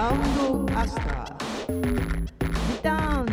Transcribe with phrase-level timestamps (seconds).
[0.00, 1.76] サウンドアスター。
[2.72, 3.26] リターン。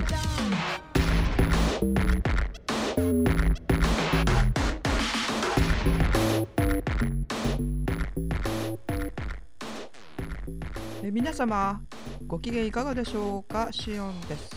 [11.03, 11.79] え皆様
[12.27, 13.69] ご機嫌いかがでしょうか？
[13.71, 14.49] シオンです、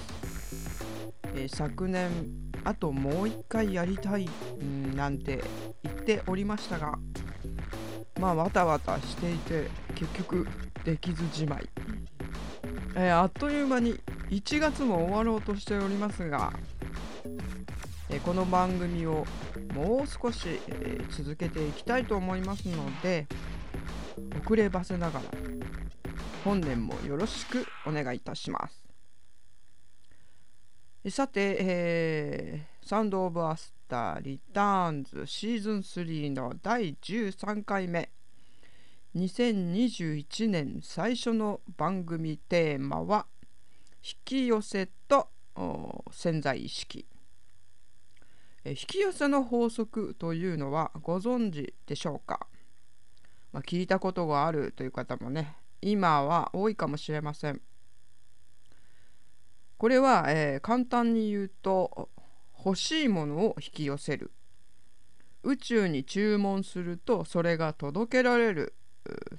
[1.37, 2.11] え昨年
[2.65, 4.29] あともう一回やりたい
[4.61, 5.45] んなんて
[5.85, 6.99] 言っておりましたが
[8.19, 10.49] まあわたわたしていて結局
[10.83, 11.69] できずじまい、
[12.97, 13.99] えーあっという間に
[14.31, 16.53] 1月も終わろうとしておりますが、
[18.09, 19.25] えーこの番組を
[19.75, 23.27] もう少し、えー続けていきたいと思いますので
[24.45, 25.25] 遅ればせながら
[26.45, 28.85] 本年もよろしくお願いいたします。
[31.11, 38.11] さて、えーサウンド・オブ・アスター・リターンズシーズン3の第13回目。
[39.17, 43.27] 2021年最初の番組テーマは
[44.05, 45.29] 引き寄せと
[46.13, 47.07] 潜在意識。
[48.65, 52.47] え引き寄せの法則というのはご存知でしょうか、
[53.53, 57.61] まあ、聞いたことがあるという方もね今は多いかもしれません。
[59.77, 62.11] これは、えー簡単に言うと
[62.65, 64.31] 欲しいものを引き寄せる。
[65.43, 68.75] 宇宙に注文するとそれが届けられる。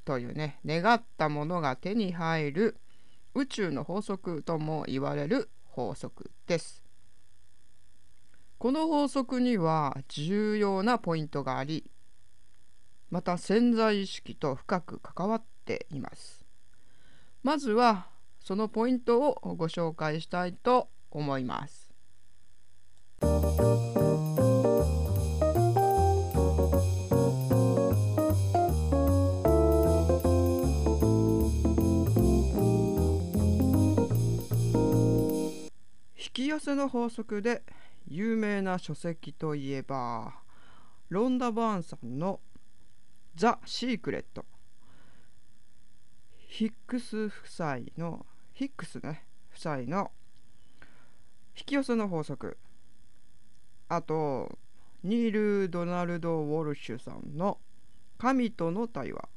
[0.06, 2.78] というね願ったものが手に入る
[3.34, 6.84] 宇宙の法則とも言われる法則です。
[8.58, 11.90] この法則には重要なポイントがあり
[13.10, 16.46] また潜在意識と深く関わっています。
[17.44, 18.08] まずは
[18.40, 21.92] そのポイントをご紹介したいと思います。
[36.34, 37.62] 引き寄せの法則で
[38.08, 40.34] 有名な書籍といえば
[41.10, 42.40] ロンダ・バーンさんの
[43.36, 44.46] 「ザ・シークレット」
[46.48, 50.12] ヒックス夫妻のヒックスね夫妻の
[51.58, 52.58] 引き寄せの法則。
[53.90, 54.58] あと
[55.04, 57.60] ニール・ドナルド・ウォルシュさんの
[58.18, 59.28] 「神との対話」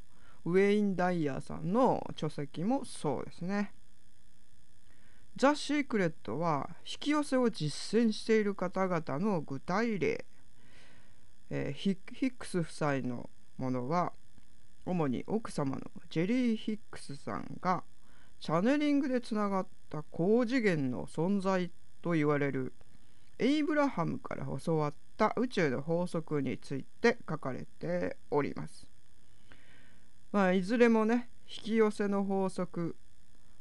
[0.47, 3.75] ウェイン・ダイヤーさんの書籍もそうですね。
[5.37, 10.25] ザ・シークレットは引き寄せを実践している方々の具体例、
[11.51, 13.29] えーヒックス夫妻の
[13.59, 14.13] ものは
[14.87, 17.83] 主に奥様のジェリー・ヒックスさんが
[18.41, 21.71] チャネリングでつながった高次元の存在
[22.03, 22.75] と言われる
[23.39, 28.87] エイブラハムから教わった宇宙の法則について書かれております。
[30.31, 32.97] まあ、いずれもね引き寄せの法則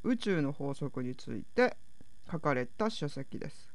[0.03, 1.77] 宇宙の法則について
[2.31, 3.73] 書かれた書籍です。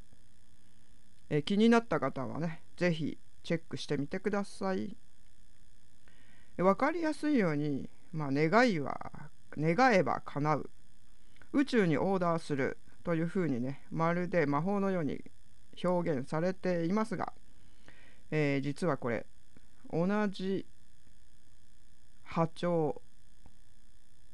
[1.30, 4.96] えー気になった方はね、ぜひチェックしてみてください。
[6.58, 10.70] えわかりやすいように、まあ、願いは願えば叶う
[11.52, 15.22] 宇宙にオーダーするというふうにねまるで魔法のように
[15.82, 17.32] 表現されていますが、
[18.30, 19.26] えー実はこれ
[19.90, 20.66] 同じ
[22.24, 23.00] 波長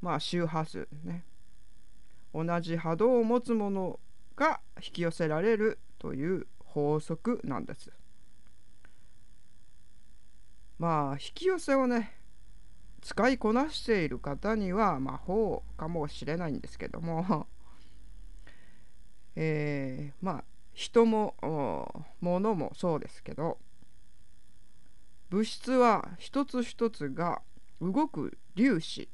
[0.00, 1.24] まあ周波数ね
[2.34, 4.00] 同じ波動を持つもの
[4.36, 7.92] が引き寄せられるという法則なんです。
[10.78, 12.18] まあ引き寄せをね
[13.00, 17.46] 使いこなしている方には魔法かもしれないんですけども、
[19.36, 23.58] えーまあ人も物もそうですけど
[25.30, 27.42] 物質は一つ一つが
[27.80, 29.08] 動く粒子、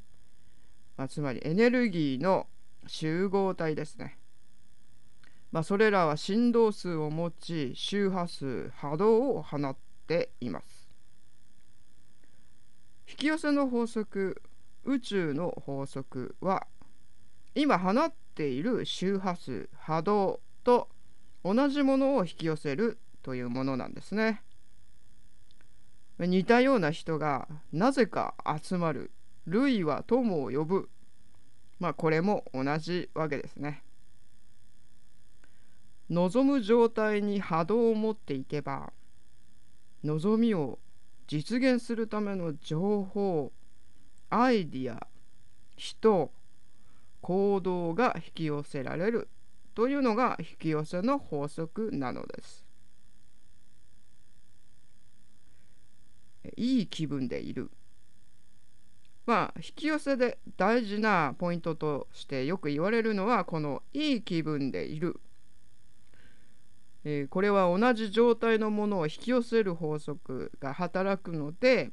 [0.96, 2.46] まあ、つまりエネルギーの
[2.90, 4.18] 集合体ですね。
[5.52, 9.76] まあ、それらは振動数を持ち周波数波動を放っ
[10.08, 10.90] ています。
[13.08, 14.42] 引き寄せの法則
[14.84, 16.66] 宇宙の法則は
[17.54, 20.88] 今放っている周波数波動と
[21.44, 24.42] 同じものを引き寄せるというものなんですね。
[26.18, 29.12] 似たような人がなぜか集まる
[29.46, 30.90] 類は友を呼ぶ
[31.80, 33.82] まあこれも同じわけですね。
[36.10, 38.92] 望む状態に波動を持っていけば
[40.02, 40.80] 望みを
[41.28, 43.52] 実現するための情報
[44.28, 45.06] アイディア
[45.76, 46.32] 人
[47.20, 49.28] 行動が引き寄せられる
[49.74, 52.66] というのが引き寄せの法則なのです。
[56.56, 57.70] いい気分でいる
[59.26, 65.20] まあ引き寄せで大事なポイントとしてよく言われるのはこのいい気分でいる、
[67.04, 71.90] えー、これは同じ状態のものを引き寄せる法則が働くので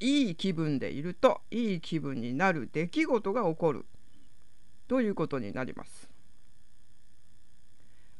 [0.00, 3.84] いい気分でいるといい気分になる出来事が起こる。
[4.88, 6.08] ということになります。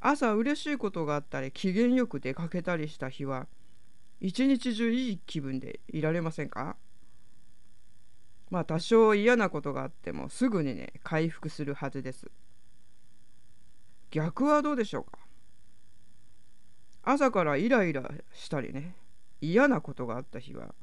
[0.00, 3.48] 朝嬉しいことがあったり機嫌よく出かけたりした日は
[4.20, 6.76] 一日中いい気分でいられませんか？
[8.50, 12.30] まあ多少嫌なことがあってもすぐにね回復するはずです。
[14.10, 15.18] 逆はどうでしょうか？
[17.02, 18.94] 朝からイライラしたりね
[19.40, 20.74] 嫌なことがあった日は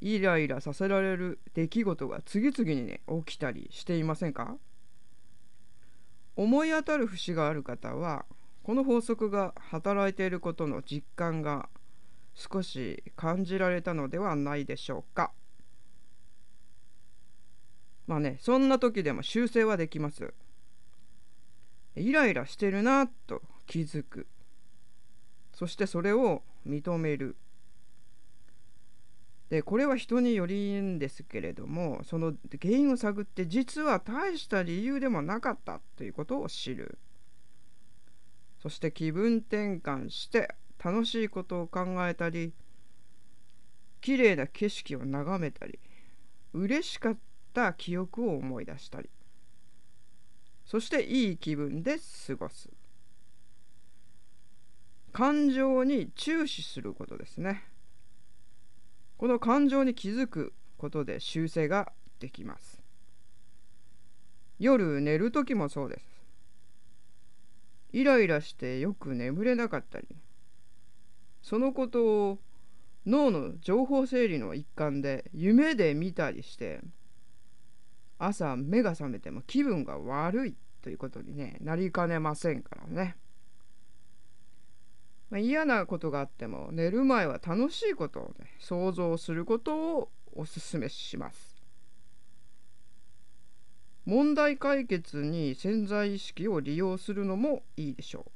[0.00, 4.56] イライラさせられる出来事が次々にね起きたりしていませんか？
[6.34, 8.24] 思い当たる節がある方は
[8.62, 11.68] この法則が働いていることの実感が
[12.34, 15.32] 少し感じられたのではないでしょうか。
[18.06, 20.32] まあねそんな時でも修正はできます。
[21.94, 24.26] イライラしてるなと気づく。
[25.54, 27.36] そしてそれを認める。
[29.52, 36.96] でこれは人によりんですけれどもその原因を探って実は大した理由でもなかったということを知る
[38.62, 42.54] そして気分転換して楽しいことを考えたり
[44.00, 45.78] 綺麗な景色を眺めたり
[46.54, 47.16] 嬉しかっ
[47.52, 49.10] た記憶を思い出したり。
[50.64, 51.96] そしていい気分で
[52.26, 52.70] 過ごす。
[55.12, 57.64] 感情に注視することですね。
[59.18, 62.82] この感情に気づくことで修正ができます。
[64.58, 66.06] 夜寝る時もそうです。
[67.92, 70.08] イライラしてよく眠れなかったり。
[71.42, 72.38] そのことを
[73.04, 76.80] 脳の情報整理の一環で夢で見たりして
[78.24, 83.16] 朝目が覚めても気分が悪いということに、ね、なりかねませんからね。
[85.28, 91.64] まあ、嫌なことがあっても寝る前は楽しいことを、ね、想像することをおすすめします。
[94.04, 98.30] 問題解決に潜在意識を利用するのもいいでしょう。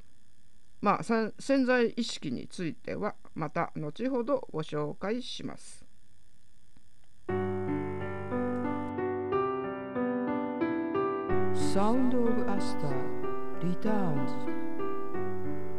[0.81, 1.03] まあ
[1.39, 5.86] 潜在意識についてはまた後ほどご紹介します。
[11.77, 12.89] Sound of Asta
[13.61, 14.31] returns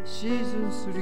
[0.05, 0.94] シーズン3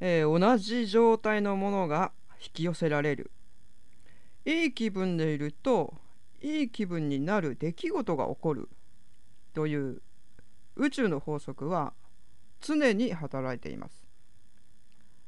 [0.00, 3.30] えー、同じ状態のものが引き寄せられる。
[4.46, 5.92] いい気分でいると
[6.40, 8.70] いい気分になる出来事が起こる。
[9.52, 10.00] という
[10.76, 11.92] 宇宙の法則は
[12.62, 14.01] 常に働いています。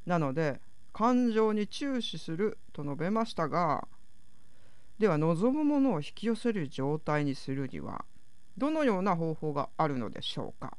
[0.06, 0.60] なので
[0.92, 3.88] 感情に注視すると述べましたが
[4.98, 8.04] では望むものを引き寄せる状態にするには
[8.56, 10.76] どのような方法があるのでしょうか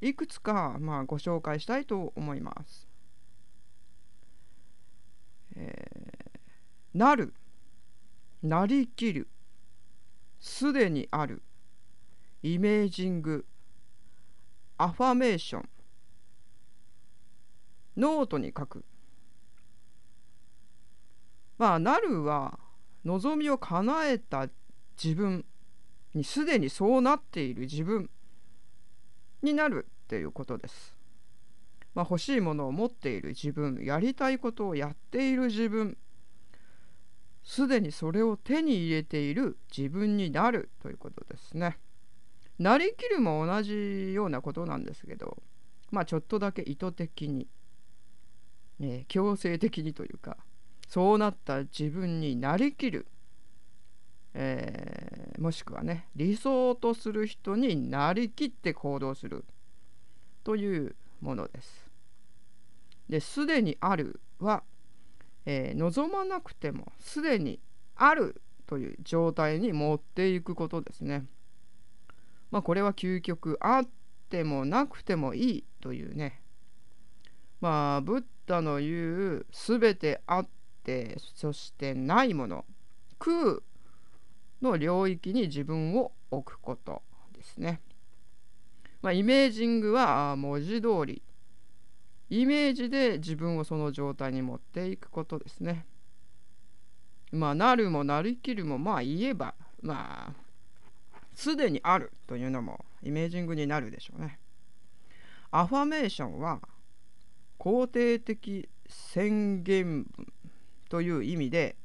[0.00, 2.86] いくつか、まあ、ご紹介したいと思います。
[5.56, 7.32] えー、なる
[8.42, 9.28] なりきる
[10.40, 11.42] すでにある
[12.42, 13.46] イメージング
[14.76, 15.68] アファメーション
[17.96, 18.84] ノートに書く
[21.58, 22.58] まあなるは
[23.04, 24.48] 望みを叶えた
[25.02, 25.44] 自分
[26.14, 28.10] にすでにそうなっている自分
[29.42, 30.96] になるっていうことです。
[31.94, 35.96] まあ、欲しいものを持っている自分やりたいことをやっている自分
[37.44, 41.78] すでにそれを手に入れている自分になるということですね。
[42.58, 45.42] なりきるも同じようなことなんですけど
[45.90, 47.48] まあちょっとだけ意図的に
[48.80, 50.36] えー、強制的にというか
[50.88, 53.06] そうなった自分になりきる、
[54.34, 59.44] えー、もしくはね理想とする人になりきって行動する
[60.42, 61.84] というものです。
[63.08, 64.62] ですでにあるは、
[65.46, 67.60] えー、望まなくてもすでに
[67.96, 71.26] あるという状態に持っていくことですね。
[72.50, 73.88] まあこれは究極あっ
[74.28, 76.40] てもなくてもいいというね
[77.60, 80.48] まあブッダの言う全てあっ
[80.84, 82.64] てそしてないもの
[83.18, 83.60] 空
[84.60, 87.80] の領域に自分を置くことですね。
[89.02, 91.22] まあ、イメージングは文字通り
[92.30, 95.86] イメージで自分をその状態に持っていくことですね。
[97.30, 100.32] まあなるもなりきるもまあ言えばまあ
[101.34, 104.38] すでにあるというのもイメージングになるでしょうね。
[105.50, 106.60] アファメーションは
[107.58, 110.32] 肯定的宣言文
[110.88, 111.76] という意味で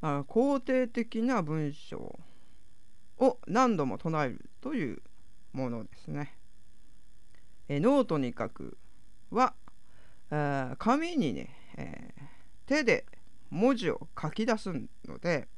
[0.00, 2.18] あ肯定的な文章
[3.18, 5.02] を何度も唱えるという
[5.52, 6.36] ものですね。
[7.68, 8.78] えノートに書く
[9.30, 9.54] は、
[10.78, 12.22] 紙にね、えー、
[12.66, 13.04] 手で
[13.50, 15.48] 文字を書き出すので、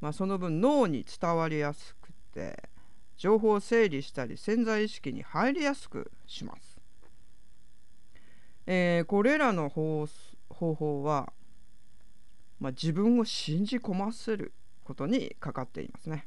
[0.00, 2.68] まあ、その分脳に伝わりやすくて
[3.16, 6.67] 情報を整理したり潜在意識に入りやすくします。
[8.70, 10.06] えー、これらの方
[10.50, 11.32] 法は、
[12.60, 14.52] まあ、自分を信じ込ませる
[14.84, 16.26] ことにかかっていますね。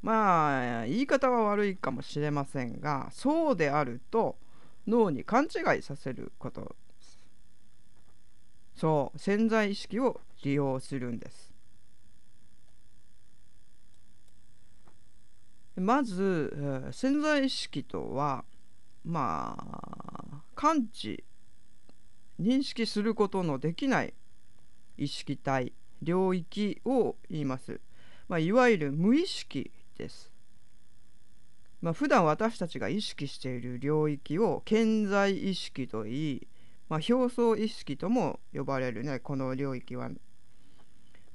[0.00, 4.36] まあ言い方は悪いかもしれませんがそうであると
[4.86, 6.76] 脳に勘違いさせること
[8.76, 11.54] そう潜在意識を利用するんです
[15.76, 18.44] まず潜在意識とは
[19.06, 21.24] まあ感知
[22.40, 24.14] 認識することのできない
[24.96, 25.72] 意識体
[26.02, 27.80] 領域を言います、
[28.28, 30.30] まあ、いわゆる無意識です、
[31.80, 36.46] まあ、普段私たちが意識している領域を潜在意識といい、
[36.88, 40.10] まあ、表層意識とも呼ばれるねこの領域は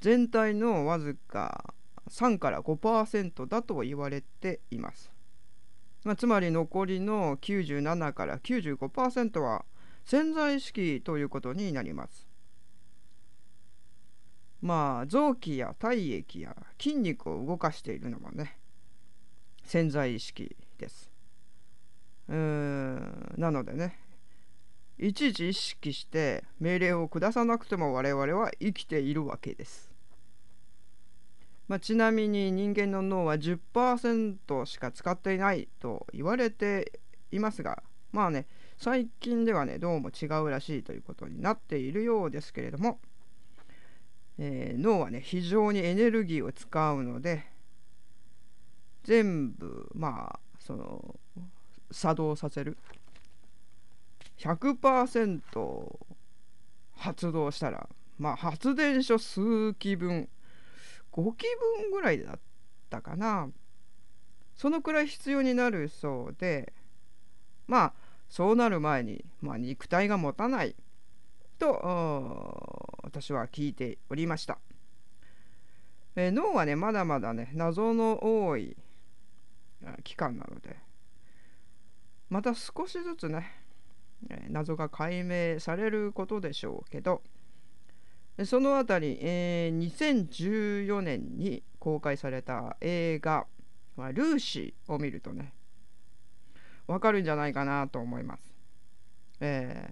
[0.01, 1.73] 全体のわずか
[2.09, 5.11] 3から5%だと言われています。
[6.03, 9.65] まあ、つまり残りの97から95%は
[10.09, 12.27] 潜在意識ということになります。
[14.59, 18.57] まあ臓器や体液や筋肉を動かしているのもね
[19.63, 21.11] 潜在意識です。
[22.27, 23.99] うーんなのでね
[24.97, 29.91] いちいち意識して命令を下さなくても我々は生きているわけです。
[31.67, 36.99] まあ、ちなみに人間の脳は10%しか使っていないと言われて
[37.31, 38.47] いますがまあね
[38.79, 42.99] 最近ではねどうも違うらしいということになっているようですけれども、
[44.37, 47.45] えー、脳はね非常にエネルギーを使うので
[49.03, 51.15] 全部まあその
[51.91, 52.77] 作動させる。
[54.37, 55.97] 100%
[56.95, 60.29] 発動したらまあ発電所数基分
[61.11, 61.45] 5期
[61.81, 62.39] 分ぐらいだっ
[62.89, 63.49] たかな。
[64.55, 66.71] そのくらい必要になるそうで
[67.67, 70.75] まあそうなる前に、まあ、肉体が持たない。
[71.59, 74.57] と私は聞いておりました、
[76.15, 78.75] えー、脳はねまだまだね謎の多い
[80.03, 80.77] 期間なので
[82.29, 83.51] また少しずつね
[84.49, 87.21] 謎が解明されることでしょうけど
[88.45, 93.47] そのあたり、えー、2014年に公開された映画「、
[94.13, 95.53] ルーシー」を見るとね
[96.89, 98.41] わかるんじゃないかなと思います。
[99.41, 99.91] え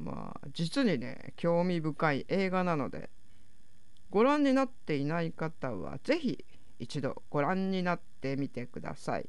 [0.00, 3.10] ー、まあ実にね興味深い映画なので
[4.10, 6.44] ご覧になっていない方は是非
[6.78, 9.28] 一度ご覧になってみてください。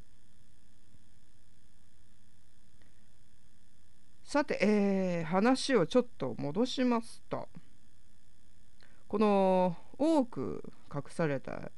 [4.24, 7.50] さて、えー、話をちょっと戻しますと
[9.08, 11.72] この多く隠された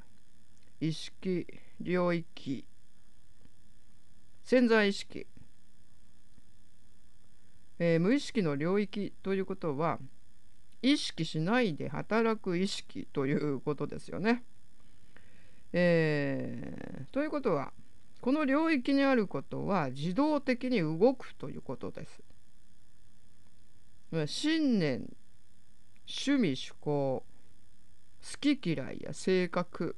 [0.81, 1.47] 意識
[1.79, 2.65] 領域
[4.43, 5.25] 潜在意識、
[7.79, 9.99] えー、無意識の領域ということは
[10.81, 14.43] 意識しないで働く意識ということですよね。
[15.71, 17.71] えー、ということは
[18.21, 22.21] この領域にあることは自動的に動くということです。
[24.27, 25.09] 信念
[26.05, 27.25] 趣味趣向好
[28.39, 29.95] き嫌いや性格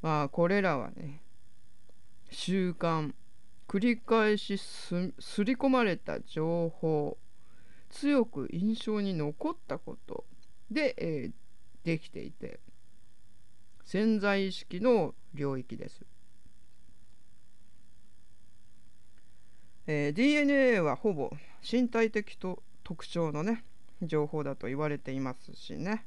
[0.00, 1.21] まあこれらはね
[2.32, 3.14] 習慣
[3.68, 4.94] 繰り返しす
[5.44, 7.16] り込まれた情報。
[7.90, 10.24] 強く印象に残ったこと。
[10.70, 11.32] で、えー、
[11.84, 12.60] できていて。
[13.84, 16.04] 潜在意識の領域です。
[19.86, 21.30] えー、DNA はほぼ
[21.68, 23.64] 身体的と特徴のね
[24.00, 26.06] 情報だと言われていますしね。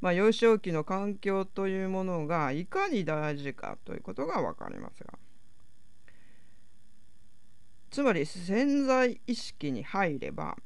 [0.00, 5.14] まあ幼少期の環境というものがいかに大事かということが分かりますが
[7.90, 10.56] つまり潜在意識に入れば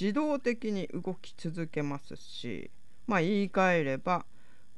[0.00, 2.70] 自動的に動き続けますし
[3.06, 4.24] まあ言い換えれば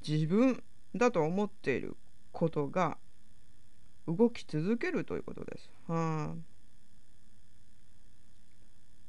[0.07, 0.63] 自分
[0.95, 1.97] だと思っている
[2.33, 2.99] ことが
[4.07, 5.71] 動き続けるということです。
[5.87, 6.52] はあ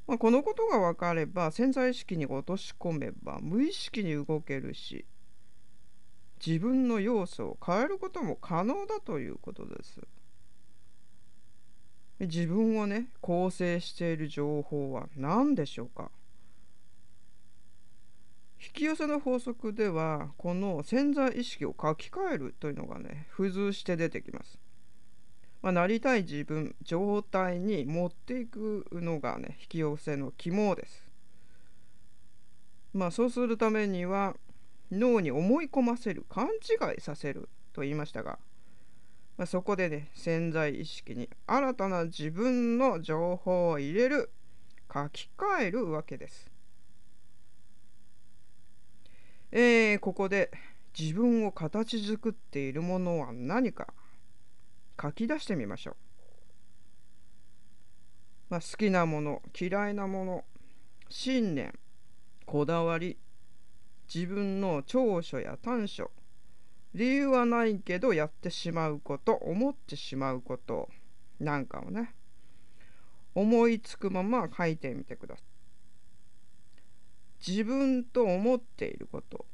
[0.08, 5.06] まあ、このことが分かれば潜在意識に落とし込めば無意識に動けるし
[6.46, 10.02] 自分の要素を変えることも可能だということです。
[12.20, 16.12] 自分をね構成している情報は何でしょうか。
[18.62, 24.63] 引き寄せの法則ではこの潜在意識を書き換えるというのがね付随して出てきます。
[25.64, 31.10] まあ、なりたい自分状態に持っていくのがね引き寄せの肝です。
[32.94, 34.36] まあそうするためには
[34.92, 38.38] 脳に思い込ませる勘違いさせると言いましたが、
[39.38, 44.32] まあ、そこでね潜在意識に新たな自分の情報を入れる
[44.94, 46.52] 書き換えるわけです。
[49.54, 50.52] えー、ここで
[50.98, 53.94] 自分を形作っているものは何か
[55.02, 55.96] 書き出してみましょう。
[58.50, 60.46] まあ、好きなもの嫌いなもの
[61.10, 61.74] 信念
[62.46, 63.18] こだわり
[64.14, 66.12] 自分の長所や短所
[66.94, 70.90] 理由はないけどやってしまうこと思ってしまうこと
[71.40, 72.14] なんかをね
[73.34, 75.44] 思いつくまま書いてみてください。
[77.46, 79.46] 自分と思っていること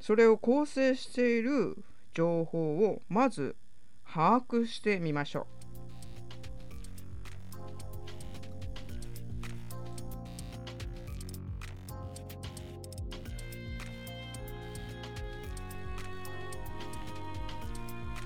[0.00, 3.56] それを構成している情報をまず
[4.04, 5.54] 把握してみましょう。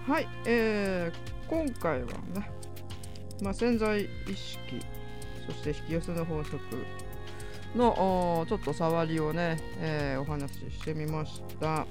[0.09, 2.51] はい、えー、今回はね、
[3.43, 4.81] まあ、潜在意識
[5.47, 6.59] そして引き寄せの法則
[7.77, 11.87] のちょっと触りをね、えー、お話ししてみました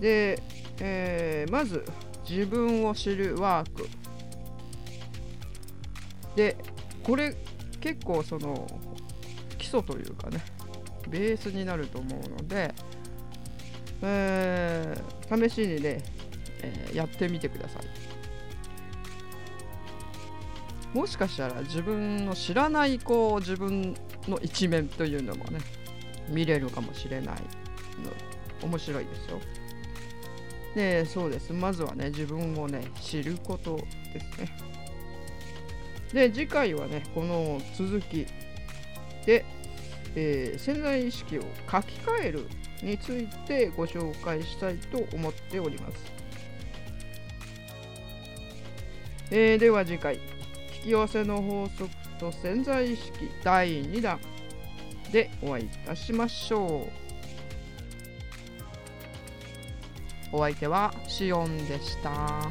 [0.00, 0.42] で、
[0.80, 1.84] えー、まず
[2.30, 3.88] 自分を知るワーク。
[6.36, 6.56] で
[7.02, 7.34] これ
[7.80, 8.68] 結構その
[9.58, 10.40] 基礎というかね
[11.08, 12.72] ベースになると思うので、
[14.02, 16.04] えー、試しにね、
[16.62, 17.82] えー、やってみてください。
[20.96, 23.94] もしかしたら自分の知らないこう自分
[24.28, 25.60] の一面というのもね
[26.28, 28.68] 見れるかもしれないの。
[28.68, 29.40] 面白いですよ。
[30.74, 31.52] でそうです。
[31.52, 33.76] まずはね自分をね知ること
[34.12, 34.70] ですね。
[36.12, 38.26] で次回はねこの続き
[39.26, 39.44] で、
[40.14, 42.48] えー、潜在意識を書き換える
[42.82, 46.12] についてご紹介したいと思っております、
[49.30, 50.16] えー、では次回
[50.78, 53.12] 引き寄せの法則と潜在意識
[53.44, 54.18] 第2弾
[55.12, 57.09] でお会いいたしましょう。
[60.32, 62.50] お相手はシオンでした。